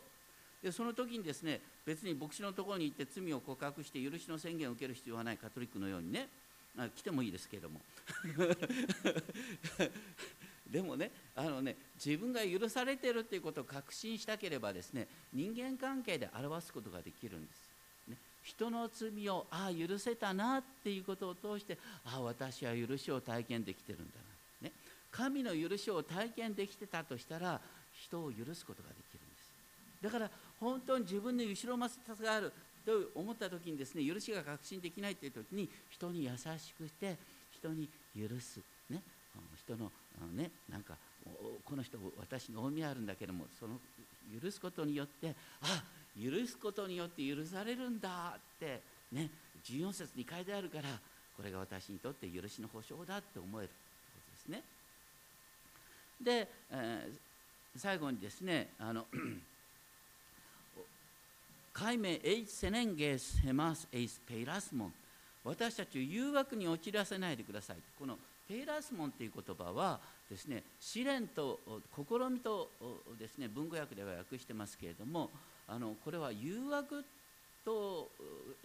[0.62, 6.28] でその時にですね別に牧師のところに行って罪を告白して許しの宣言を受ける必要はないカトリックのようにね。
[6.78, 7.80] あ来てもいいですけれども。
[10.70, 17.58] でもねあのね自分が許されているということを確信したければですね人間関係で表すことができるんです、
[18.08, 24.04] ね、人の罪をああ許せたなっていうことを通してああ私は許しを体験できてるんだ
[24.62, 24.72] な、ね、
[25.10, 27.60] 神の許しを体験できてたとしたら
[27.92, 29.50] 人を許すことができるんです。
[30.02, 30.30] だから
[30.60, 32.52] 本当に自分に後ろめさがある
[32.84, 37.16] と思った時にですね許しが確信できないという時に人に優しくして
[37.52, 39.02] 人に許す、ね、
[39.56, 39.90] 人の
[40.20, 40.94] あのねなんか
[41.64, 43.74] この人私の負いあるんだけどもその
[44.40, 45.82] 許すことによってあ
[46.18, 48.80] 許すことによって許されるんだって
[49.12, 49.30] ね
[49.64, 50.84] 14節に書いてあるから
[51.36, 53.70] これが私にとって許しの保証だって思える。
[53.70, 54.62] ということですね。
[56.22, 59.06] で、えー、最後にですねあの
[61.72, 64.92] 解明セネンゲスヘマスエイスペイラスモン
[65.44, 71.60] 私たちを誘惑に陥らせないでくださいこのペイラスモンという言葉はですね試練と
[71.94, 72.68] 試みと
[73.18, 75.30] ですね文語訳では訳してますけれども
[75.68, 77.04] あのこれは誘惑
[77.64, 78.08] と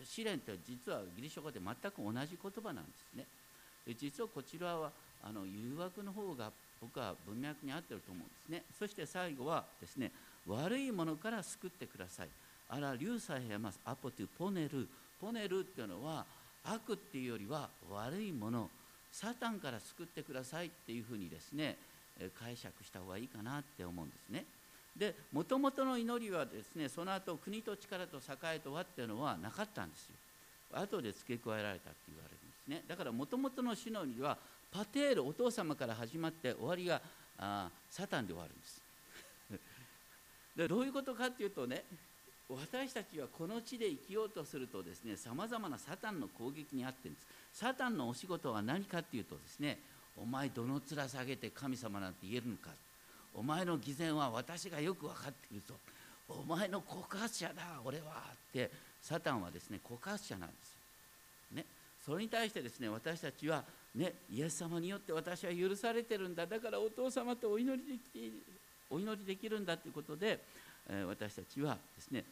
[0.03, 3.25] 試練って実はギリシャ語で全く同じ言葉なんですね
[3.85, 4.91] で実はこちらは
[5.23, 6.51] あの誘惑の方が
[6.81, 10.11] 僕は文脈に合ってると思うんですねそして最後はですね
[10.47, 12.27] 悪いものから救ってください
[12.69, 13.79] あら流さへます。
[13.85, 14.87] アポテュポネル。
[15.19, 16.25] ポネルっていうのは
[16.63, 18.69] 悪っていうよりは悪いもの。
[19.11, 21.77] サタンから救ってくださいっていうふうにですね
[22.37, 24.45] 解釈した方がいいかなって思うんですね。
[24.97, 30.15] でもともとの祈りはですねその後国と力と栄と和っていうのはなかったんですよ。
[30.73, 32.83] 後で付け加えられたって言われるんですね。
[32.87, 34.37] だからもともとの主のには
[34.71, 37.01] パテールお父様から始まって終わりが
[37.37, 38.81] あサタンで終わるんです。
[40.55, 41.85] でどういうことかっていうとね
[42.49, 47.25] 私たちはこの地で生きようとするとですねさまざまなサタンの攻撃にあってるんです。
[47.53, 49.79] サタンのお仕事は何かっていうとですね
[50.15, 52.69] お前どの面下げて神様なんて言えるのか。
[53.33, 55.73] お前の偽善は私がよく分かっているぞ。
[56.29, 58.71] お前の告発者だ俺はって
[59.01, 60.75] サタンはですね告発者なんです、
[61.55, 61.65] ね、
[62.03, 66.45] それに対してですね私たちはねイエス様によって私は許されてるんだ。
[66.45, 68.31] だからお父様とお祈りでき
[68.89, 70.39] お祈りできるんだということで、
[71.07, 72.23] 私たちはですね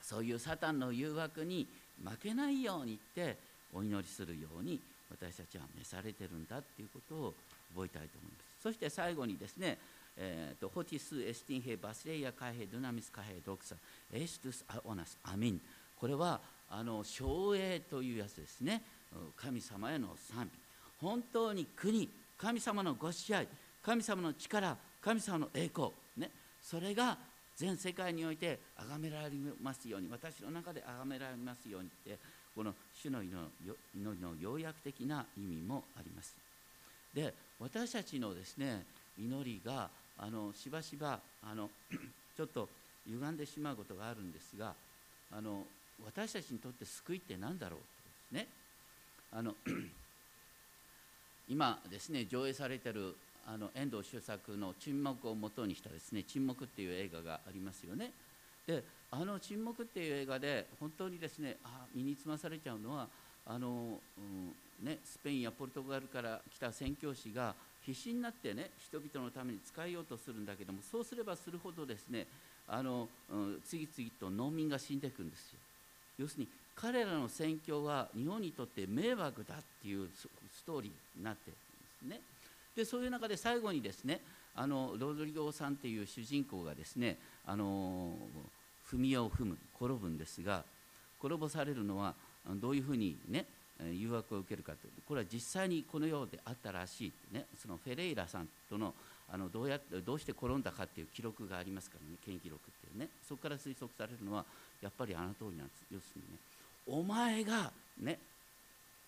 [0.00, 1.66] そういうサタンの誘惑に
[2.04, 3.36] 負けないようにって
[3.74, 4.80] お祈りするように
[5.10, 7.34] 私たちは召されてるんだっていうことを
[7.74, 9.78] 覚えたいと思いますそして最後にですね
[10.20, 15.60] えーと、Ὅτι σοῦ ἐστιν ἡ βασιλεία καὶ ἡ δύναμις καὶ ἡ δόξα εἰς τοὺς αἰῶνας, ἀμήν。
[15.96, 16.40] これは、
[16.70, 18.82] あの、奨励というやつですね。
[19.36, 20.58] 神様への賛美。
[21.00, 23.46] 本当に国、神様のご支配、
[23.80, 25.90] 神様の力、神様の栄光。
[26.16, 26.30] ね。
[26.60, 27.16] それが
[27.58, 29.30] 全世界において崇められ
[29.62, 32.18] ますように、私の中で崇められますようにって、
[32.54, 33.32] この主の祈
[33.94, 36.34] りの要約的な意味もあります。
[37.14, 38.84] で、私たちのですね、
[39.18, 39.88] 祈りが
[40.18, 41.70] あのしばしばあの
[42.36, 42.68] ちょっと
[43.06, 44.74] 歪んでしまうことがあるんですが
[45.32, 45.62] あの
[46.04, 47.78] 私たちにとって救いって何だろう
[48.32, 48.48] とですね
[49.32, 49.54] あの
[51.48, 53.14] 今ですね上映されてる
[53.46, 58.12] あの遠藤周作の「沈黙」をもとにしたですね「沈黙」っていう映画がありますよね。
[58.66, 63.08] であの「沈黙」っていう映画で本当にですねあ身につまされちゃうのは
[63.46, 64.54] あの、うん
[64.86, 72.26] ね、スペインやポルトガルから来た宣教師が必死になってね人々のために使いようとするんだけどもそうすればするほどですね
[72.68, 75.58] あの、うん、次々と農民が死んでいくんですよ
[76.18, 80.28] 要するに彼らの宣教は日本にとって迷惑だっていうス
[80.64, 81.56] トーリーになってる
[82.06, 82.20] んですね
[82.78, 84.20] でそういう中で最後にですね
[84.54, 88.12] あのロドリゴさんっていう主人公がですねあの
[88.88, 90.62] 踏み絵を踏む転ぶんですが
[91.20, 92.14] 転ばされるのは
[92.46, 93.46] どういうふうにね
[93.92, 98.94] 誘惑を受けるかというこれは実際にこのようであったらしい、ね、そのフェレイラさんとの
[99.30, 104.44] あのどうやってどうして転んだかっていう記録がありますからね権威記録っていうねそこから推測されるのは
[104.80, 105.84] やっぱりあの通りなんです。
[105.92, 106.38] 要するにね
[106.86, 108.18] お前がね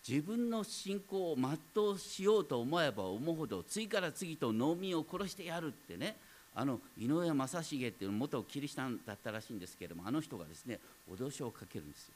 [0.06, 6.16] 自分の信仰を全うしようと思えば思うほど次から次と農民を殺してやるってね。
[6.52, 12.14] あの井上正成っていう元キリシタンだったらしいんですけれどもあの人がですね脅しをかけるんですよ。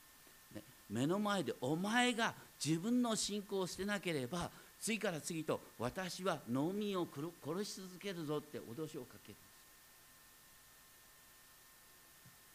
[0.90, 7.06] 目の前でお前が自分の信仰を捨てなければ次から次と私は農民を
[7.44, 9.32] 殺し続けるぞって脅しをかけ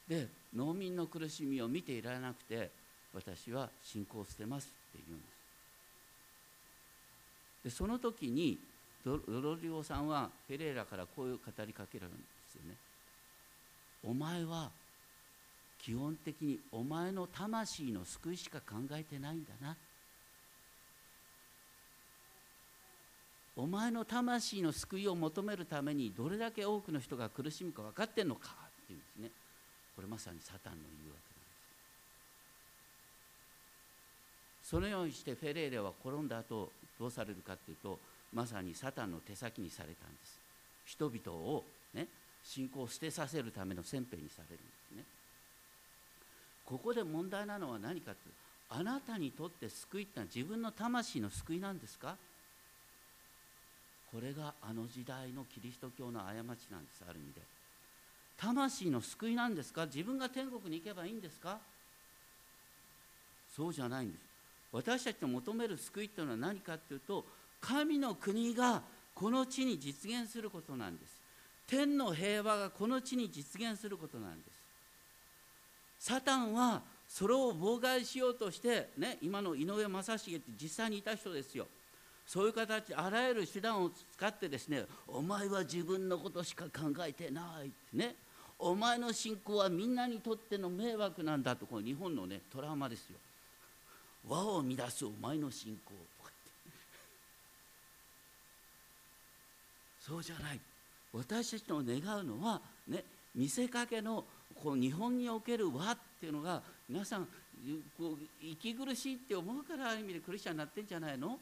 [0.09, 0.27] るんです。
[0.27, 2.69] で農民の苦しみを見ていられなくて
[3.13, 4.78] 私は信仰を捨てます。
[4.95, 5.29] って言うんです。
[7.63, 8.57] でその時に
[9.05, 12.75] ドロリオさんはフェレーラからこういう語りかけられるんですよね。
[14.03, 14.69] お前は
[15.81, 19.75] 基本的にお前の魂の救いしか考えてないんだな。
[23.55, 29.31] お前の魂の救いを求めるためにどれだけ多くの人が苦しむか分かってんのかっていうんですね。
[29.95, 31.19] これまさにサタンの誘惑なんで
[34.58, 37.97] すそのようにしてフェレーレは転んだ後どうされるかっていうと
[38.31, 40.39] まさにサタンの手先にされたんです。
[40.85, 41.63] 人々を
[41.95, 42.05] ね
[42.43, 44.63] 信仰を捨てさせるための先兵にされるんで
[44.93, 45.03] すね。
[46.65, 48.21] ここで問題なのは何かって
[48.69, 52.15] あなたにとって救いってのは自分の魂の救いなんですか？
[54.11, 57.41] これがあの時代のキリスト教の過ちなんですある意味で。
[58.37, 59.87] 魂の救いなんですか？
[59.87, 61.57] 自分が天国に行けばいいんですか？
[63.55, 64.28] そうじゃないんです。
[64.71, 67.25] 私たちの求める救いっていうのは何かっていうと
[67.59, 68.81] 神の国が
[69.13, 71.19] この地に実現することなんです。
[71.67, 74.43] 天の平和がこの地に実現することなんで
[75.99, 76.07] す。
[76.07, 81.67] サタンはそれを妨害しようとして、ね、今の井上正成って実際にいた人ですよ。
[82.25, 88.15] そういう形あらゆる手段を使ってですねお前は自分のことしか考えてないてね。
[88.59, 93.17] お前の信仰はみんなにとっての迷惑なんだとこの日本のねトラウマですよ。
[94.27, 96.51] 和を乱すお前の信仰とかって。
[100.07, 100.59] そうじゃない。
[101.13, 103.03] 私たちの願うのはね
[103.33, 107.27] 見せかけのこの日本における和っていうのが皆さん
[107.97, 111.39] こう息苦しいって思うからある意味でクリスチャンになってんじゃないの？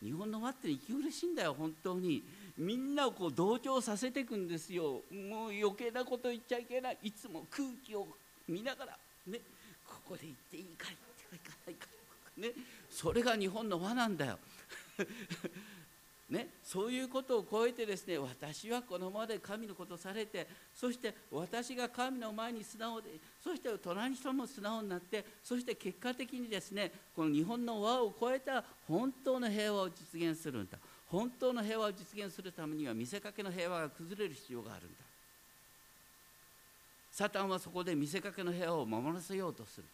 [0.00, 2.22] 日本の和って息苦しいんだよ本当に。
[2.56, 5.02] みんなをこう同調させていくんですよ。
[5.10, 6.98] もう余計なこと言っちゃいけない。
[7.02, 8.06] いつも空気を
[8.46, 9.40] 見ながらね
[9.86, 11.97] ここで言っていいかいっていかないかい。
[12.38, 12.52] ね
[12.90, 14.38] それが日本の和なんだよ。
[16.28, 23.12] ね、そういうことを超えてですね私はこのままで神のことされてそして私が神の前に素直で
[23.42, 30.78] そして隣の人も素直になってそして結果的にですねこの日本の和を超えた本当の平和を実現するんだ。
[31.06, 34.98] 本当の平和を実現するためには見せかけの平和が崩れる必要があるんだ。
[37.10, 39.84] サタンはそこで見せかけの平和を守らせようとする。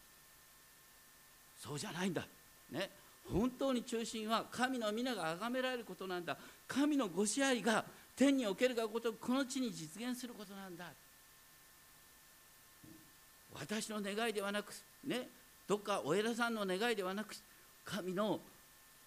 [1.64, 2.26] そうじゃないんだ。
[2.70, 2.90] ね。
[3.32, 6.36] 本当に中心は神の皆が崇められることなんだ。
[6.68, 10.92] 神のご支配が天におけるがことくこの地に実現することなんだ。
[13.54, 15.26] 私の願いではなくね。
[15.66, 17.34] どっかお偉さんの願いではなく
[17.86, 18.40] 神の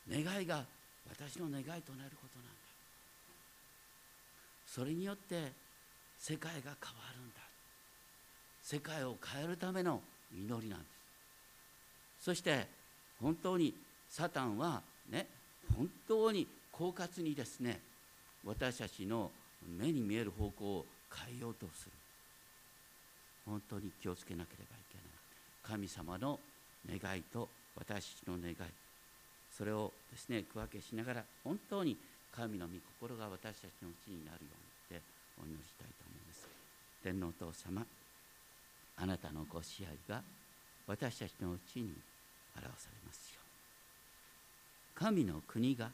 [0.09, 0.65] 願いが
[1.07, 2.51] 私の願いとなることなんだ。
[4.65, 5.51] それによって
[6.17, 6.75] 世界が変わ
[7.15, 7.35] るんだ。
[8.63, 10.01] 世界を変えるための
[10.33, 10.96] 祈りなんです。
[12.27, 12.67] そして
[13.21, 13.73] 本当に
[14.09, 15.27] サタンはね
[15.77, 16.45] 本当に
[16.77, 17.79] 狡猾にですね
[18.43, 19.31] 私たちの
[19.79, 21.91] 目に見える方向を変えようとする。
[23.45, 25.05] 本当に気をつけなければいけない。
[25.63, 26.37] 神様の
[26.85, 27.47] 願いと
[27.77, 28.55] 私たちの願い。
[29.57, 31.95] それをですね区分けしながら本当に
[32.35, 34.51] 神の御心が私たちのうちになるよ
[34.89, 35.05] うにって
[35.41, 36.49] お祈りしたいと思います。
[37.01, 37.85] 天皇お父様
[38.97, 40.21] あなたのご支配が
[40.87, 41.93] 私たちのうちに
[42.63, 43.39] 表されますよ。
[44.95, 45.89] 神の国が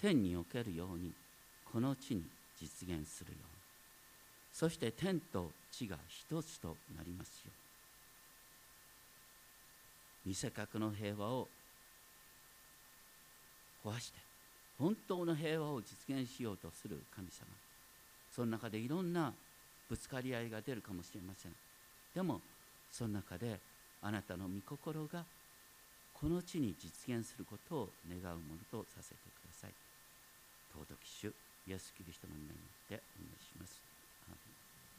[0.00, 1.12] 天におけるように
[1.72, 2.22] この地に
[2.60, 3.50] 実現するように。
[4.52, 7.52] そして天と地が一つとなりますよ。
[10.26, 11.48] 見せかけの平和を
[13.84, 14.18] 壊して
[14.78, 17.46] 本当の平和を実現しようとする神様。
[18.34, 19.32] その中でいろんな
[19.88, 21.52] ぶつかり合いが出るかもしれません。
[22.14, 22.40] でも
[22.90, 23.58] その中で
[24.02, 25.24] あなたの御心が
[26.20, 29.70] この地に実現することを願うものとさせてください。
[30.70, 31.32] 尊き主
[31.66, 34.59] イエス・キリストの皆によってお願いします。